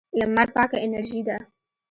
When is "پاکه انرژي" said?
0.55-1.21